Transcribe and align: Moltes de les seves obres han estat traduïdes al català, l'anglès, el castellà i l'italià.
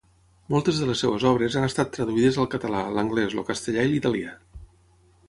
Moltes 0.53 0.77
de 0.83 0.85
les 0.91 1.03
seves 1.03 1.25
obres 1.31 1.57
han 1.59 1.67
estat 1.67 1.93
traduïdes 1.97 2.39
al 2.45 2.49
català, 2.55 2.81
l'anglès, 2.97 3.37
el 3.43 3.47
castellà 3.51 3.85
i 3.87 3.93
l'italià. 3.93 4.33